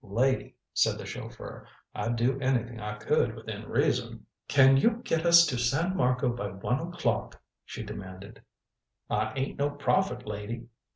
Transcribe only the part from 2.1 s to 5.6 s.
do anything I could, within reason" "Can you get us to